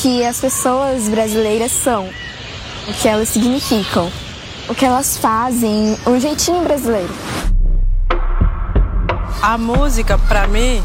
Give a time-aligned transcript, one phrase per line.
[0.00, 2.08] Que as pessoas brasileiras são,
[2.86, 4.10] o que elas significam,
[4.68, 7.12] o que elas fazem, um jeitinho brasileiro.
[9.42, 10.80] A música, para mim,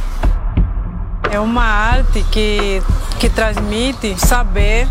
[1.32, 2.82] é uma arte que,
[3.20, 4.88] que transmite saber.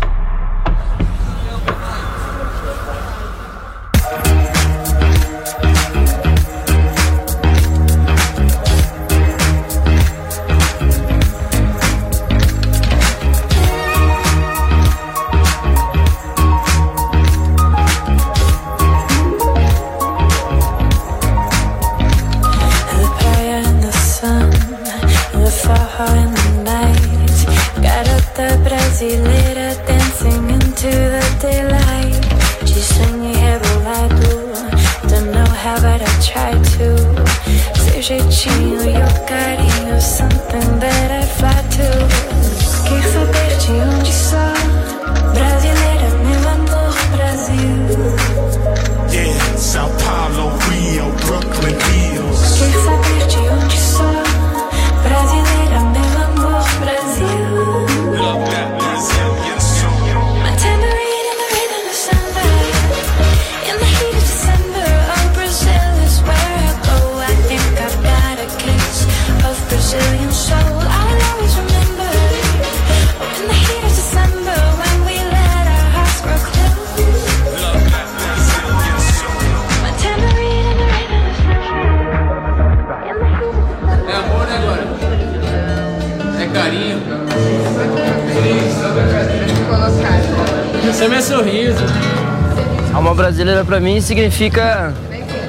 [93.83, 94.93] Mim significa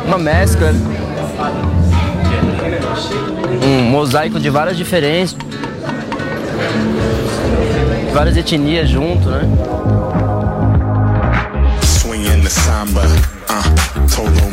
[0.05, 0.73] uma mescla.
[3.63, 5.39] Um mosaico de várias diferenças.
[8.13, 9.43] Várias etnias junto, né?
[11.83, 14.45] Swinging the samba, uh, todo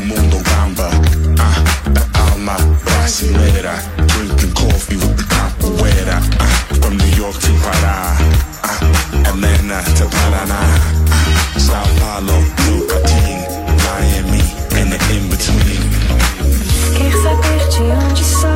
[17.81, 18.49] de onde sou?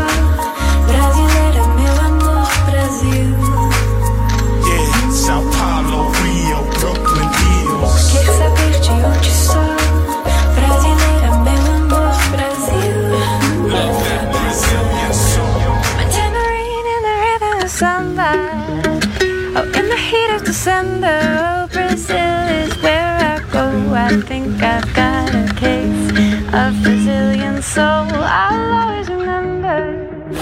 [0.88, 3.34] Brasileira, meu amor, Brasil.
[4.68, 8.12] Yeah, Sao Paulo, Rio, Brooklyn, Hills.
[8.12, 9.76] Quer saber de onde sou?
[10.56, 12.98] Brasileira, meu amor, Brasil.
[13.68, 15.74] Love that Brazilian soul.
[15.98, 18.32] My tambourine in the rhythm of samba.
[19.58, 22.65] Oh, in the heat of December, oh, Brazil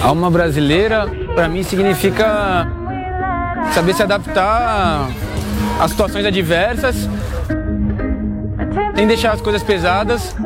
[0.04, 2.66] Alma brasileira, pra mim, significa
[3.72, 5.08] saber se adaptar
[5.80, 7.08] a situações adversas,
[8.94, 10.36] sem deixar as coisas pesadas,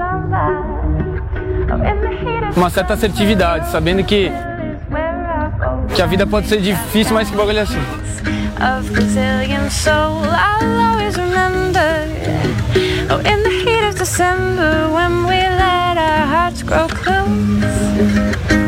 [2.56, 4.30] uma certa assertividade, sabendo que,
[5.92, 7.82] que a vida pode ser difícil, mas que bagulho é assim.
[8.60, 8.98] Oh,
[13.98, 18.67] December, when we let our hearts grow close.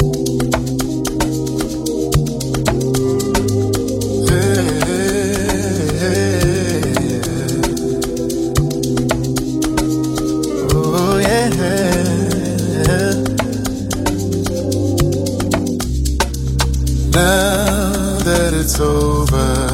[18.63, 19.67] It's over,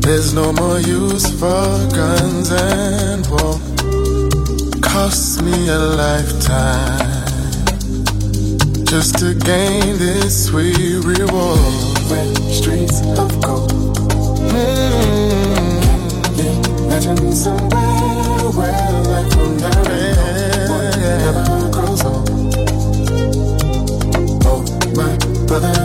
[0.00, 3.60] there's no more use for guns and war.
[4.82, 7.24] Cost me a lifetime
[8.86, 11.60] just to gain this sweet reward.
[12.10, 13.70] Red streets of gold.
[14.50, 15.78] Mm.
[16.82, 20.70] Imagine somewhere where life will never end,
[21.22, 22.28] never grows old.
[24.44, 24.62] Oh,
[24.96, 25.81] my brother,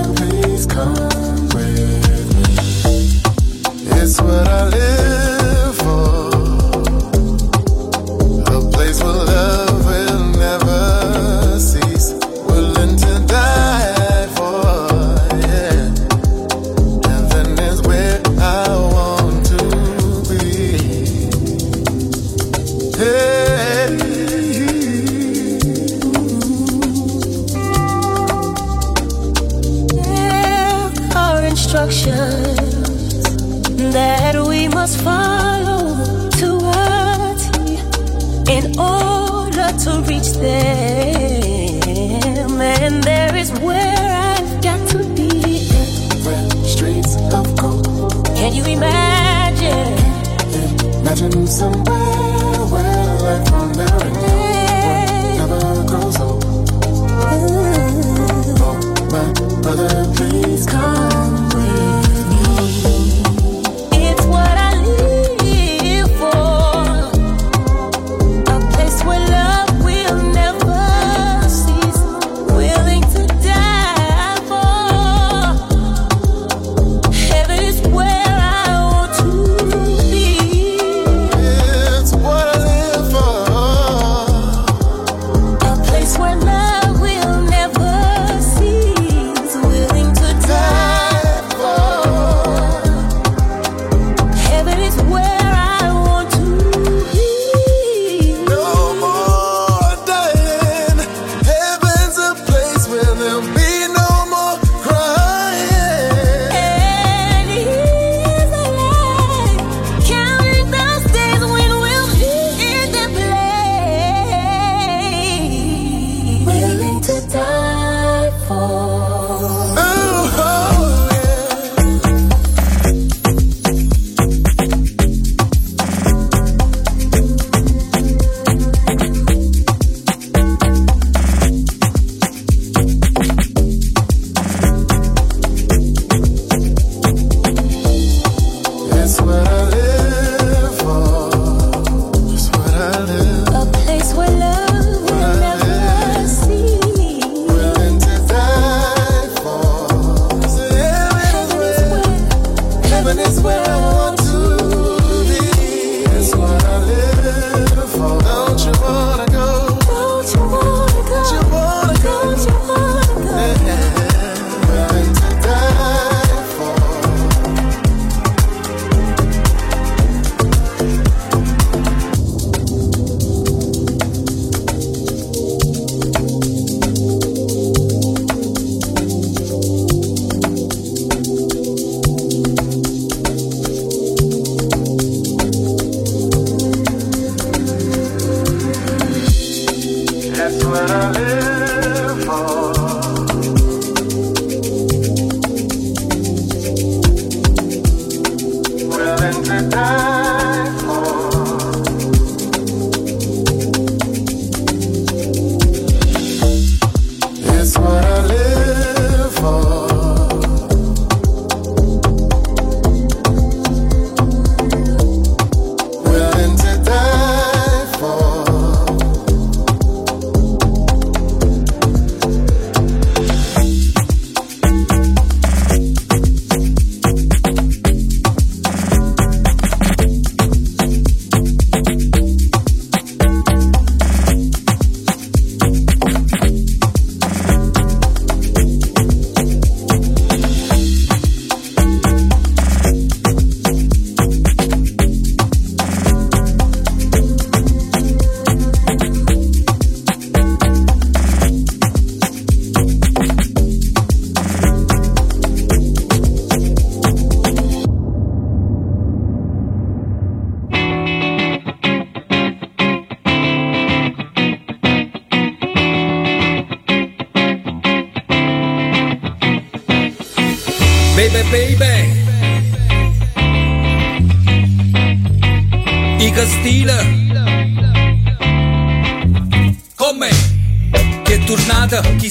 [51.57, 52.16] somewhere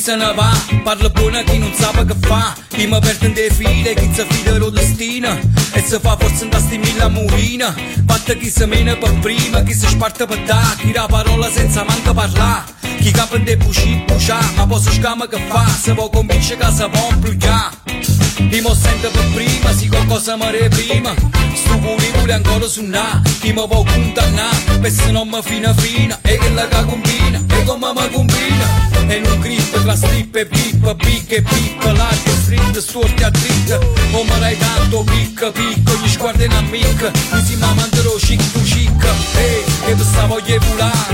[0.06, 0.50] să va?
[0.84, 2.56] Parlă bună din un țapă că fa.
[2.82, 5.38] I mă vert în defile Ghin să fi de rodestină
[5.74, 9.72] E să fa vor sunt astimi la murină Bată ghi să menă pe primă Ghi
[9.72, 12.64] să șpartă pe da Chira parola senza manca parla.
[13.00, 15.64] Chi cap în depușit pușa Ma posso scamă că fa.
[15.82, 17.72] Să vă convince ca să vă împluia
[18.36, 21.36] Chi mo sente per prima, si qualcosa mi reprima
[21.86, 26.38] cuore vuole ancora suonare Chi mi può condannare, per se non mi fina fina E
[26.38, 28.84] che la combina, e come mi combina.
[29.08, 33.30] E non grip, la strip e pippa, picca e pippa Larga e strinta, storti a
[33.30, 33.78] dritta
[34.12, 38.52] O me l'hai tanto picca, picca Gli sguardi in amica, mi si mi manderò chic
[38.52, 39.58] tu chic că, hei,
[39.90, 41.08] e tu să mă iebular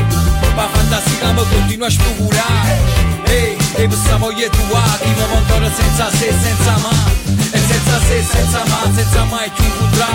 [0.57, 2.67] Pa fantastica mă continua a spugurar
[3.29, 3.51] Hei,
[3.83, 6.97] e tu să mă ietua Din momentul senza se, senza ma
[7.57, 10.15] E senza se, senza ma, senza mai tu putrà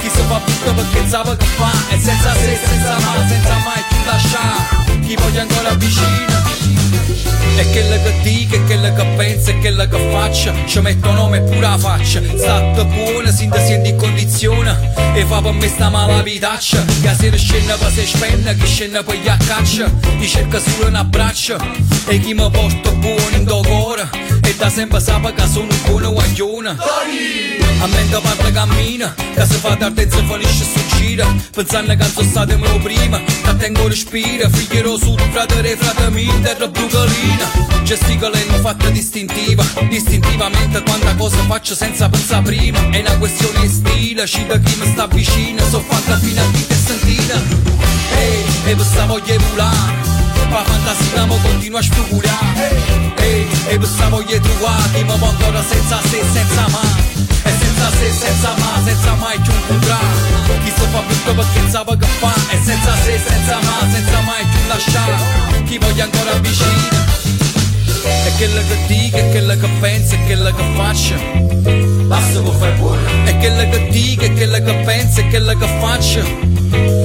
[0.00, 3.56] Chi se fa bucă, bă, che țavă că fa E senza se, senza ma, senza
[3.66, 4.89] mai tu lașa.
[5.10, 6.38] Chi voglia ancora vicino.
[7.56, 11.40] E quella che dico, e quella che pensa, e quella che faccia Ci metto nome
[11.40, 12.22] pure la faccia.
[12.22, 17.36] State buona, si sente in condizione E fa per me sta mala vitaccia Che sera
[17.36, 19.90] scende per se spenne, che scende per gli accaccia.
[20.20, 21.56] Chi cerca solo un abbraccio
[22.06, 24.08] E chi mi porta buono in do cuore
[24.44, 26.76] E da sempre sape che sono un buono guaglione.
[27.80, 32.04] A mente parla cammina Che se fa tardi e si finisce su gira Pensando che
[32.04, 37.46] sono state meno prima Che tengo respiro Figlierò su fratello e frate mio Terra brugalina
[37.82, 42.78] Gesticolendo fatta distintiva Istintivamente quanta cosa faccio senza pensare prima.
[42.90, 46.46] È una questione di stile Ci da chi mi sta vicino So fatta fino a
[46.52, 47.40] vita e sentita
[48.16, 49.94] Ehi, e questa voglia volare
[50.50, 55.62] Ma fantasia mo continua a spugulare Ehi, e questa voglia trovare Chi mi può ancora
[55.64, 56.80] senza se, senza ma.
[57.42, 61.84] E senza se, senza ma, senza mai più incontrare Chi si fa brutto perché sa
[61.84, 64.19] che fa E senza se, senza ma, senza
[64.80, 66.98] lasciare Chi voglia ancora vicino
[68.02, 71.14] e quella che dico, e quella che penso, e quella che faccio
[72.06, 75.66] Basta che fai buona E quella che dico, e quella che penso, e quella che
[75.78, 76.22] faccio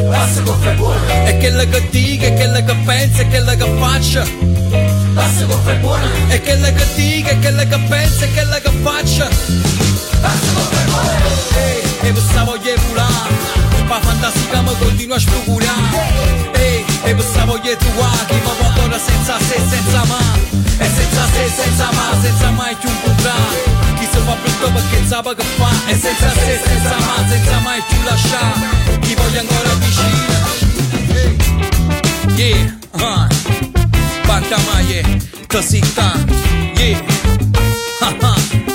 [0.10, 3.72] Basta che fai buona E quella che dico, e quella che penso, e quella che
[3.78, 4.24] faccio
[5.14, 8.72] Basta che fai buona E quella che dico, e quella che penso, e quella che
[8.82, 9.28] faccio
[10.22, 11.44] Basta che fai buona
[12.02, 13.34] e questa voglia volare
[13.88, 16.45] Ma fantasia mi continua a
[16.96, 20.20] spugulare Ehi, e questa voglia trovare Chi può ancora senza se, senza ma.
[20.78, 23.64] E senza se, senza ma, senza mai più incontrare
[23.98, 25.70] Chi si fa brutto perché sa che fa.
[25.88, 29.00] E senza se, senza ma, senza mai più lasciare.
[29.00, 30.34] Chi voglia ancora vicino.
[32.36, 33.28] Yeah, uh,
[34.26, 35.04] Banta maie,
[35.48, 36.12] così sta
[36.76, 37.00] Yeah,
[38.02, 38.75] ha ha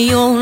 [0.00, 0.39] The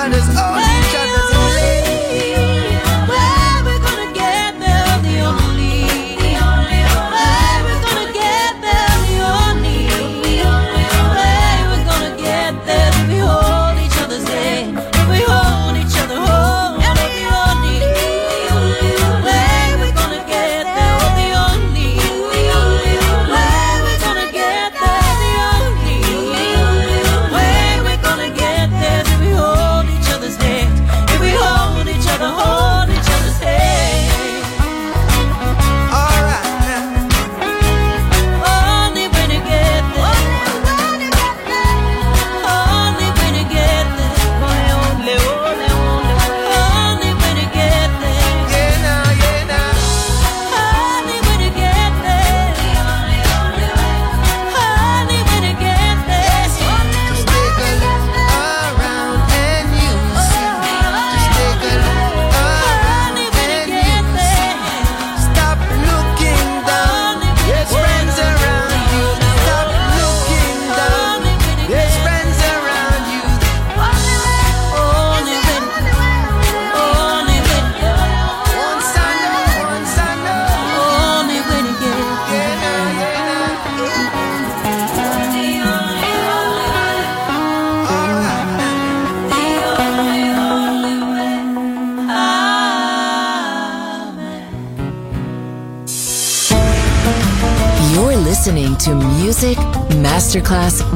[0.00, 0.59] sunshine is over.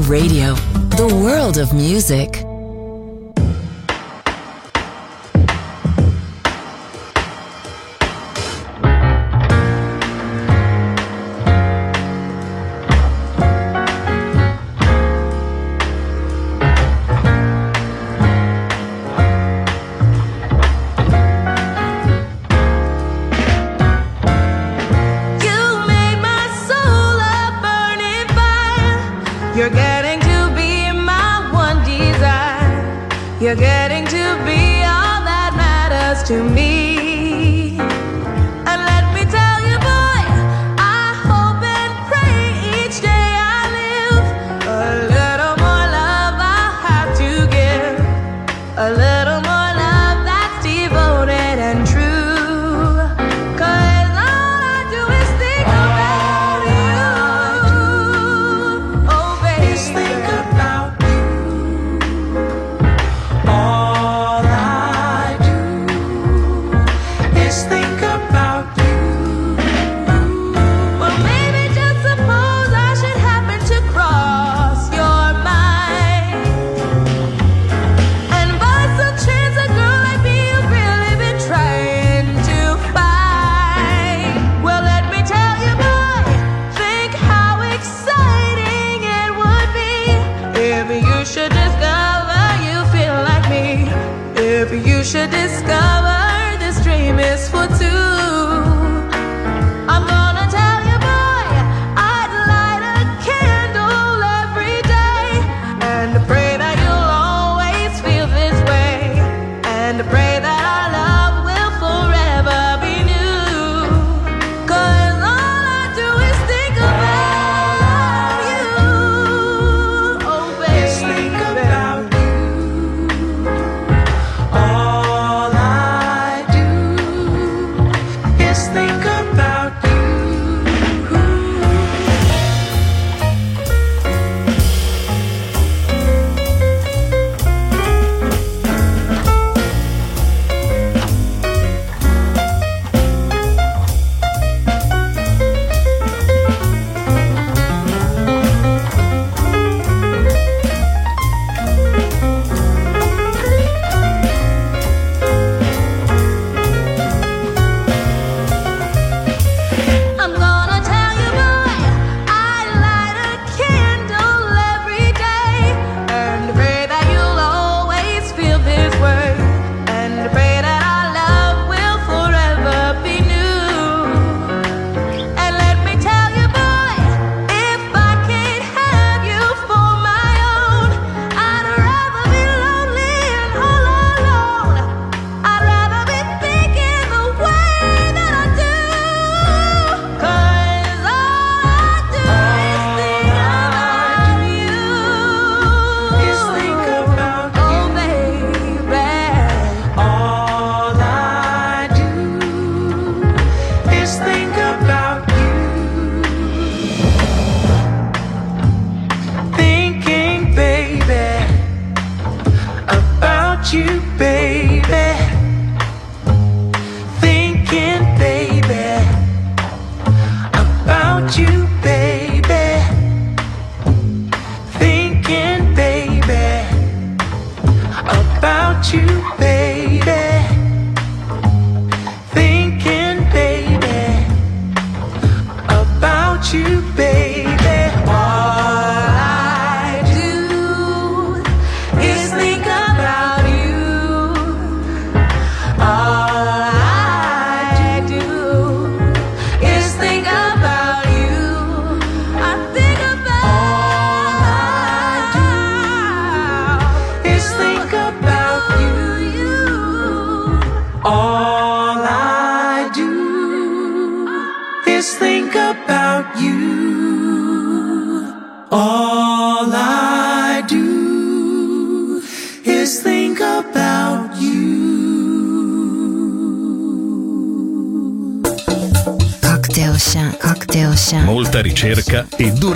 [0.07, 0.44] Radio,